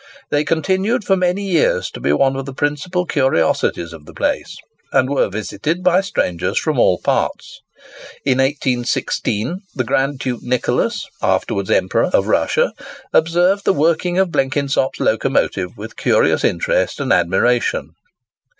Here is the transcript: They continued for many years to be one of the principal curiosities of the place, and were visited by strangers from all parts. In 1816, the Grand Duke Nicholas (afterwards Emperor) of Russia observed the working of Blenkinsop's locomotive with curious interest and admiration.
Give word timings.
They 0.31 0.43
continued 0.43 1.03
for 1.03 1.15
many 1.15 1.43
years 1.47 1.91
to 1.91 1.99
be 1.99 2.11
one 2.11 2.35
of 2.35 2.47
the 2.47 2.55
principal 2.55 3.05
curiosities 3.05 3.93
of 3.93 4.07
the 4.07 4.15
place, 4.15 4.57
and 4.91 5.07
were 5.07 5.29
visited 5.29 5.83
by 5.83 6.01
strangers 6.01 6.57
from 6.57 6.79
all 6.79 6.97
parts. 6.99 7.61
In 8.25 8.39
1816, 8.39 9.59
the 9.75 9.83
Grand 9.83 10.17
Duke 10.17 10.41
Nicholas 10.41 11.05
(afterwards 11.21 11.69
Emperor) 11.69 12.05
of 12.13 12.25
Russia 12.25 12.73
observed 13.13 13.63
the 13.63 13.73
working 13.73 14.17
of 14.17 14.31
Blenkinsop's 14.31 14.99
locomotive 14.99 15.77
with 15.77 15.97
curious 15.97 16.43
interest 16.43 16.99
and 16.99 17.13
admiration. 17.13 17.91